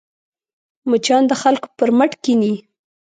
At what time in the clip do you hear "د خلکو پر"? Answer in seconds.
1.27-1.89